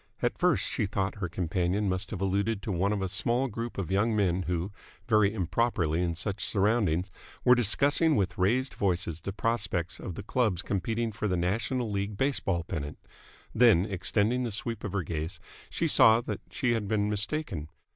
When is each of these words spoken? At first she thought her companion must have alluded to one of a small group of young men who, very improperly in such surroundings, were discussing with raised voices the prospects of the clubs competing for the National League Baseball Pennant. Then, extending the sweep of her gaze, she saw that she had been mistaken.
At 0.23 0.35
first 0.39 0.65
she 0.67 0.87
thought 0.87 1.17
her 1.19 1.29
companion 1.29 1.87
must 1.87 2.09
have 2.09 2.21
alluded 2.21 2.63
to 2.63 2.71
one 2.71 2.91
of 2.91 3.03
a 3.03 3.07
small 3.07 3.47
group 3.47 3.77
of 3.77 3.91
young 3.91 4.15
men 4.15 4.45
who, 4.47 4.71
very 5.07 5.31
improperly 5.31 6.01
in 6.01 6.15
such 6.15 6.43
surroundings, 6.43 7.11
were 7.45 7.53
discussing 7.53 8.15
with 8.15 8.35
raised 8.39 8.73
voices 8.73 9.21
the 9.21 9.31
prospects 9.31 9.99
of 9.99 10.15
the 10.15 10.23
clubs 10.23 10.63
competing 10.63 11.11
for 11.11 11.27
the 11.27 11.37
National 11.37 11.87
League 11.91 12.17
Baseball 12.17 12.63
Pennant. 12.63 12.97
Then, 13.53 13.85
extending 13.85 14.41
the 14.41 14.51
sweep 14.51 14.83
of 14.83 14.93
her 14.93 15.03
gaze, 15.03 15.39
she 15.69 15.87
saw 15.87 16.19
that 16.21 16.41
she 16.49 16.71
had 16.71 16.87
been 16.87 17.07
mistaken. 17.07 17.69